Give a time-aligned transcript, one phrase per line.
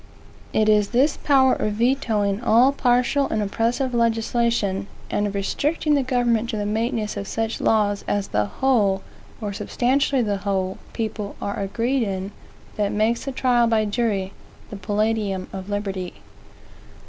[0.51, 6.01] It is this power of vetoing all partial and oppressive legislation, and of restricting the
[6.01, 9.03] government to the maintenance of such laws as the whole,
[9.41, 12.31] or substantially the whole, people are agreed in,
[12.77, 14.33] that makes the trial by jury
[14.71, 16.15] "the palladium of liberty."